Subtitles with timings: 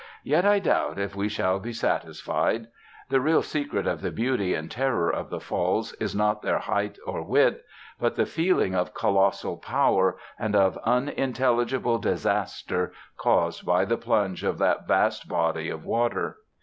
[0.23, 2.65] Yet, I doubt if we shall be satisfied.
[3.09, 6.97] The real secret of the beauty and terror of the Falls is not their height
[7.05, 7.61] or width,
[7.99, 14.57] but the feeling of colossal power and of unintelligible disaster caused by the plunge of
[14.57, 16.37] that vast body of water.